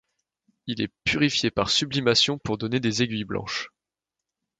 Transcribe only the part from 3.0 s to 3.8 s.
aiguilles blanches.